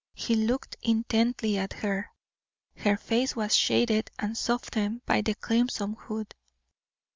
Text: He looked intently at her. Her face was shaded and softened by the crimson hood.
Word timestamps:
He 0.15 0.33
looked 0.33 0.77
intently 0.81 1.59
at 1.59 1.73
her. 1.73 2.09
Her 2.77 2.97
face 2.97 3.35
was 3.35 3.55
shaded 3.55 4.09
and 4.17 4.35
softened 4.35 5.05
by 5.05 5.21
the 5.21 5.35
crimson 5.35 5.93
hood. 5.93 6.33